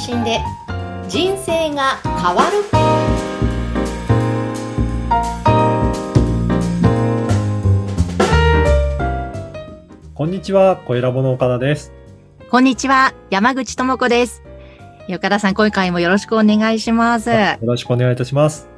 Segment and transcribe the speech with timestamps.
[0.00, 0.40] 信で
[1.08, 2.64] 人生が変わる
[10.14, 11.92] こんにちは、小ラボの岡田です。
[12.50, 14.42] こんにちは、山口智子です。
[15.10, 17.30] 岡田さん、今回もよろしくお願いします。
[17.30, 18.68] よろしくお願いいたします。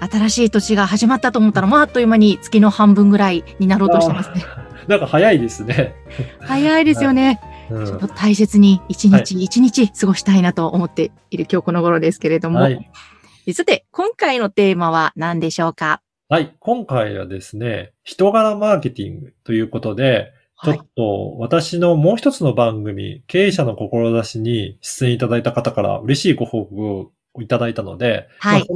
[0.00, 4.44] 新しい年が始まったと思ったら、もうあっという間に月の半分ぐらいになろうとしてますね。
[4.86, 5.94] なんか早いですね。
[6.40, 7.40] 早いですよね。
[7.70, 12.60] うんちょっと大切に一日一日過ごしたいなと思っている今日この頃ですけれども。
[12.60, 12.90] はい。
[13.54, 16.02] さて、今回のテーマは何でしょうか？
[16.28, 16.54] はい。
[16.60, 20.86] 今回はですね、人柄マーケティングということで、ちょはいっ。
[20.96, 28.74] と私のもう一つの番組、経営者の志に出演いただいた方から嬉しいご報告をいただいたので、はいまあそ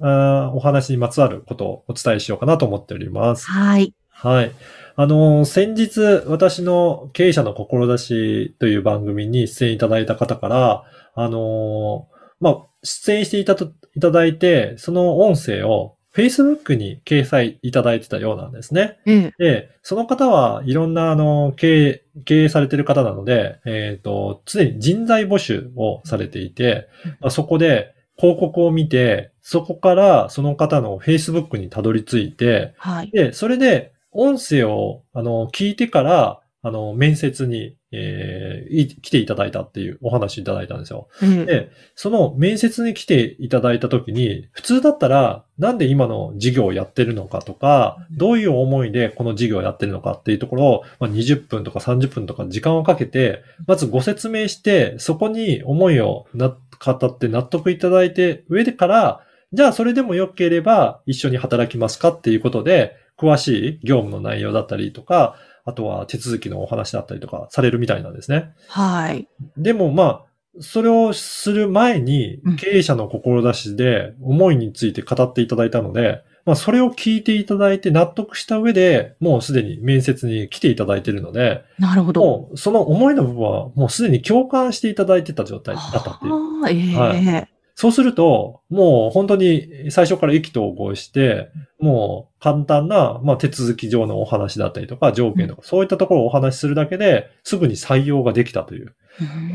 [0.00, 3.46] のお話にまつわることをお伝えしようかなと思っております。
[3.50, 3.94] はい。
[4.08, 4.52] はい。
[4.98, 18.98] あのー先日、私の経営者の志という番組に出演いただいた方から、あのーまあ、出演していたといただいて、その音声を Facebook に掲載いただいてたようなんですね。
[19.04, 19.44] ええ。
[19.44, 33.10] で、その方はいろんな、あの、経営、経営されてる方なので、えっ、と、常に人材募集をされていてうん、まあ、そこで広告を見て、そこからその方の Facebook にたどり着いて、はい。
[33.10, 41.08] で、それで、音声を、あの、聞いてから、あの、面接に、えーい来ていただいたっていうお話いただいたんですよ。
[41.22, 41.44] ええ。
[41.46, 56.48] で、その面接に来ていただいたときに、普通だったら、なんで今の事業をやってるのかとか、どういう思いでこの事業をやってるのかっていうところを、まあ、20分とか30分とか時間をかけて、まずご説明して、そこに思いをな
[56.84, 59.20] 語って納得いただいて上でから、
[59.52, 68.54] じゃあそれでも良ければ一緒に働きますかっていうことで、詳しい業務の内容だったりとか、あとは手続きのお話だったりとかされるみたいなんですね。
[68.68, 69.28] はい。
[69.56, 70.22] でもまあ、
[70.60, 82.20] それをする前にうん、経営者の志で思いについて語っていただいたので、まあそれを聞いていただいて納得した上で、もうすでに面接に来ていただいているので、なるほど。
[82.20, 86.32] もうその思いの部分はもうすでに共感していただいてた状態だったっていう。
[86.32, 86.94] ああ、ええ。
[87.40, 98.96] はそうすると、もう本当に最初から意気投合して、もう簡単な、まあ手続き上のお話だったりとか、条件とか、そういったところをお話しするだけで、すぐに採用ができたという。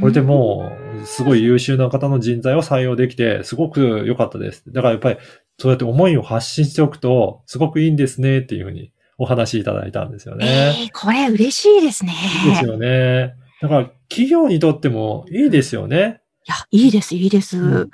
[0.01, 0.71] これでも
[1.01, 4.71] う、すごい優秀な方の人材を採用できて、すごく良かったです。
[4.71, 5.17] だからやっぱり、
[5.57, 10.75] そうやって思いを発信しておくと、すごくいいんですねっていうふうにお話しいただいたんですよえね。
[10.85, 12.13] えこれ嬉しいですね。
[12.45, 13.33] いいですよね。
[13.63, 16.20] だから、企業にとってもいいですよね。
[16.47, 17.57] いや、いいです、いいです。
[17.57, 17.89] うん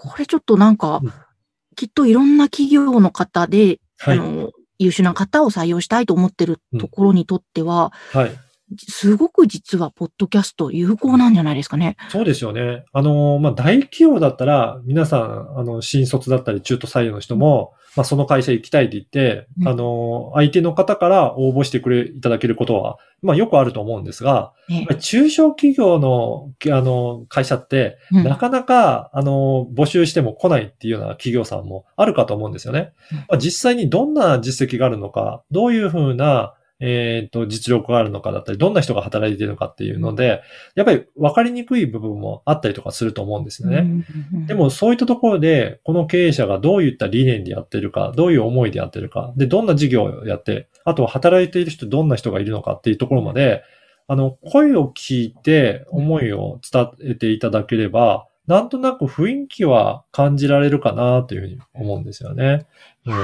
[0.00, 1.12] これちょっとなんか、うん
[1.78, 4.18] きっといろんな企業の方で、はい。
[4.18, 8.36] あの、優秀な方を採用したいと思ってるところにとっては、はい。
[8.76, 11.96] すごく実は、ポッドキャスト有効なんじゃないですかね。
[12.10, 12.84] そうですよね。
[12.92, 32.92] あの、まあ、大企業だったら、皆さん、あの、新卒だったり中途採用の人も、まあ、その会社行きたいって言って、うんあの、相手の方から応募してくれ、いただけることは、まあ、よくあると思うんですが、ね中小企業の、あの、会社って、うんなかなか、あの、募集しても来ないっていうような企業さんもあるかと思うんですよね。
[33.10, 40.42] うんまあ、実際にどんな実績があるのか、どういうふうな、えっ、と、実力があるのかだったり、どんな人が働いているのかっていうので、
[40.76, 44.04] やっぱり分かりにくい部分もあったりとかすると思うんですよね。
[44.46, 53.64] でもそういったところで、この経営者がどういった理念でやってるか、どういう思いでやってるか、で、どんな事業をやって、あとは働いている人どんな人がいるのかっていうところまで、
[54.06, 62.66] あの、声を聞いて思いを伝えていただければ、なんとなく雰囲気は感じられるかなというふうに思うんですよね。
[63.06, 63.14] うん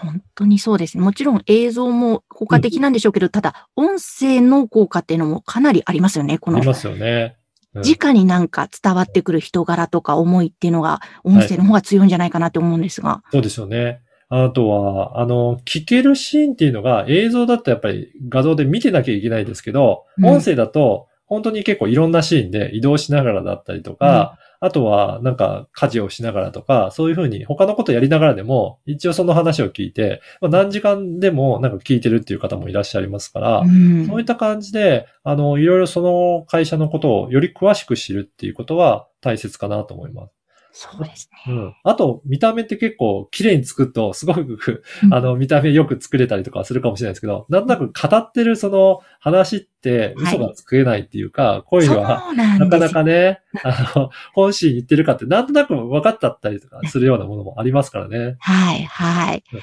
[0.00, 1.04] 本当にそうですね。
[1.04, 6.38] もちろん映像も効果的なんでしょうけど、ただ、音声の効果っていうのもかなりありますよね。
[6.38, 7.36] このありますよね。
[7.74, 13.22] うん直になんか伝わってくる人柄とか思いっていうのが、音声の方が強いんじゃないかなって思うんですが。
[13.30, 14.00] そうですよね。
[14.28, 40.39] あとは、あの、聞けるシーンっていうのが映像だとやっぱり画像で見てなきゃいけないですけど、うん音声だと本当に結構いろんなシーンで移動しながらだったりとか、あとはなんか家事をしながらとか、そういうふうに他のことやりながらでも、一応その話を聞いて、まあ、何時間でもなんか聞いてるっていう方もいらっしゃいますから、うんそういった感じで、あの、いろいろその会社のことをより詳しく知るっていうことは大切かなと思います。
[40.72, 41.52] そうですね。
[41.52, 41.74] うん。
[41.82, 58.36] あと、見た目って結構綺麗に作ると、すごく、うんあの、見た目よく作れたりとかするかもしれないですけど、なんとなく語ってるその話って嘘がつけないっていうか、声は、そうなんですなかなかね、あの、本心言ってるかってなんとなく分かっちゃったりとかするようなものもありますからね。
[58.38, 59.60] はい、はいうん。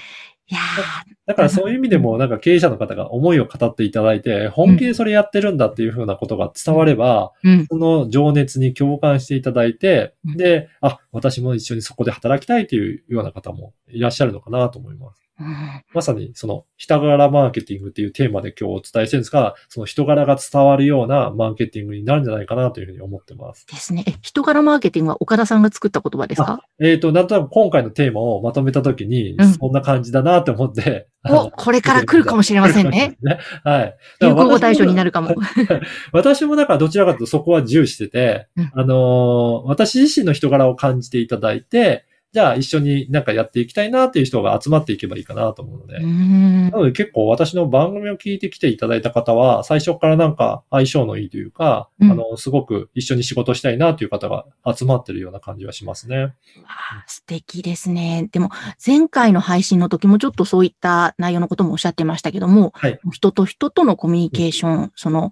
[0.49, 7.65] いやーだからそういう意味でも、なんか経営者の方が思いを語っていただいて、本気でそれやってるんだっていうふうなことが伝われば、うん。
[7.67, 15.26] その情熱に共感していただいてうん、で、あ、私も一緒にそこで働きたいというような方もいらっしゃるのかなと思います。
[15.39, 23.65] うんまさにその人柄マーケティングっていうテーマで今日お伝えしてるんですが、その人柄が伝わるようなマーケティングになるんじゃないかなというふうに思ってます。
[23.67, 24.03] ですね。
[24.07, 26.61] え、人柄マーケティングは岡田さんが作った言葉ですか？
[26.79, 33.17] えっ、と、なんとなく今回のテーマをまとめたときにうん、そんな感じだなと思って、お、これから来るかもしれませんね。。
[33.63, 33.97] はい。
[34.21, 35.07] 流行語大賞になる。
[35.07, 35.35] るかも。
[36.11, 45.99] 私もだからどちらかというとそこは重視してて、うんあのー私自身の人柄を感じていただいて、じゃあ一緒になんかやっていきたいなっていう人が集まっていけばいいかなと思うので。
[45.99, 56.33] なので結構私の番組を聞いてきていただいた方は、最初からなんか相性のいいというか、うんあの、すごく一緒に仕事したいなという方が集まってるような感じはしますね。
[57.07, 58.27] 素敵ですね。
[58.31, 58.49] でも、
[58.85, 65.31] 前回の配信の時もちょっとそういった内容のこともおっしゃってましたけども、はい人と人とのコミュニケーション、その、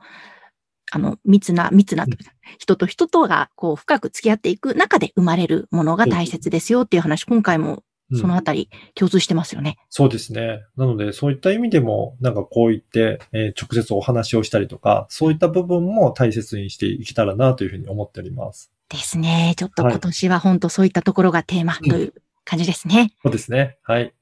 [0.96, 2.12] あの、密な、密なうん、
[2.58, 9.78] 人と人とが、こう、深く付き合っていく中で生まれるものが大切ですよっていう話、今回もうんそのあたり共通してますよね。
[9.90, 10.62] そうですね。
[10.78, 18.72] なので、そういった意味でも、なんかこう言って、えー直接お話をしたりとか、そういった部分も大切にしていけたらなというふうに思っております。
[18.90, 19.56] ですね。
[19.58, 22.14] ちょっとはい今年は本当そういったところがテーマという
[22.44, 23.12] 感じですね。
[23.24, 23.78] そうですね。
[23.82, 24.14] はい。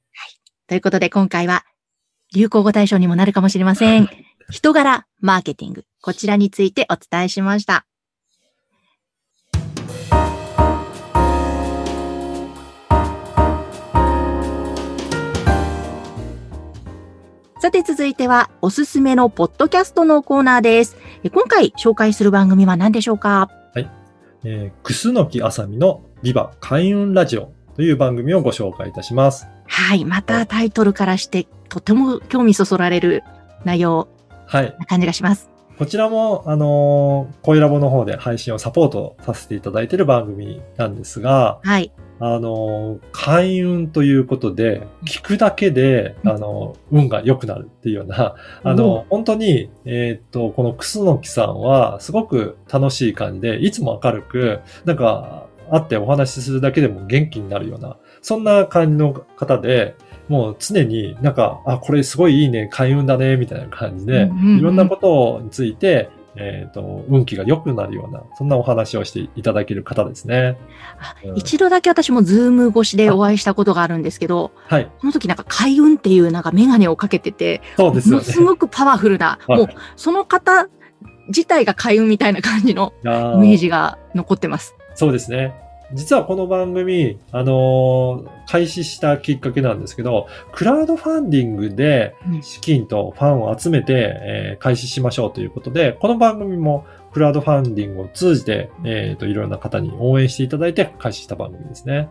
[0.66, 1.64] ということで今回は
[2.34, 4.08] 流行語大賞にもなるかもしれません。
[4.50, 5.84] 人柄マーケティング。
[6.04, 7.86] こちらについてお伝えしました。
[17.58, 20.98] さて続いてはおすすめのポッドキャストのコーナーです。
[21.22, 23.48] え今回紹介する番組は何でしょうか？
[23.74, 29.46] えー、くすのきあさみのビバ開運ラジオという番組をご紹介いたします。
[29.66, 30.04] はい。
[30.04, 33.24] またタイトルからしてとても興味そそられる
[33.64, 34.06] 内容
[34.44, 34.76] はい。
[34.78, 35.48] な感じがします。
[35.78, 41.92] こちらも、あのー、声ラボの方で配信をサポートさせていただいている番組なんですが、はい。
[42.20, 46.30] あのー、開運ということで、聞くだけで、うん。
[46.30, 59.96] あのー、運が良くなるっていうような、あおの、本当に、えーっと、このクスノキさんは、すごく楽しい感じで、いつも明るく、なんか、会ってお話しするだけでも元気になるような、そんな感じの方で、
[60.28, 70.56] もう常になんか、あ、これすごいいいね、開運だね、みたいな感じで、いろんなことについて、えーっと、運気が良くなるような、そんなお話をしていただける方ですね。
[70.98, 74.90] あうん一度だけ私もズーム越しでお会いしたことがあるんですけど、はい。
[74.98, 78.24] この時なんか開運っていうなんかメガネをかけてて、そうですよね。
[78.24, 80.68] すごくパワフルな、はいもうその方
[81.28, 84.74] 自体が開運みたいな感じのイメージが残ってます。
[84.94, 85.54] そうですね。
[85.94, 102.08] 実はこの番組、あのー開始したきっかけなんですけど、クラウドファンディングでうん資金とファンを集めて、えー開始しましょうということで、この番組もクラウドファンディングを通じて、えっ、と、いろんな方に応援していただいて開始した番組ですね。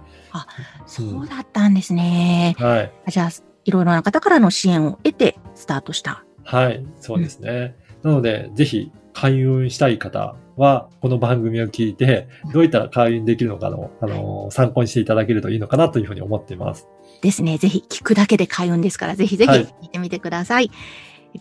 [0.86, 2.56] そうだったんですね。
[2.58, 2.92] はい。
[3.08, 3.30] あじゃあ、
[3.66, 6.24] いろいろな方からの支援を得てスタートした。
[6.46, 6.86] はい。
[7.02, 7.76] そうですね。
[8.02, 16.88] なので、ぜひ、開運したい方は、この番組を聞いて、どういったら開運できるのかの、あのー参考にしていただけるといいのかなというふうに思っています。
[17.22, 17.58] ですね。
[17.58, 20.72] ぜひ聞くだけで開運ですから、ぜひぜひはい聞いてみてください。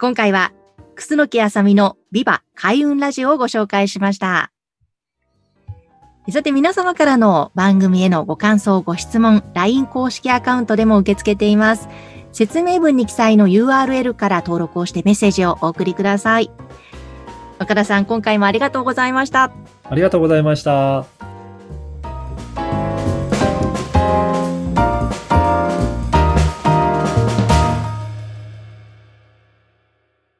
[0.00, 0.52] 今回は、
[0.94, 4.52] 楠木あさみのビバ開運ラジオをご紹介しました。
[6.30, 11.88] さて皆様からの番組へのご感想、ご質問、LINE 公式アカウントでも受け付けています。
[12.32, 16.50] 説明文に記載の URL から登録をしてメッセージをお送りください。
[17.62, 19.52] 岡田さん、今回もありがとうございました。
[19.88, 21.21] ありがとうございました。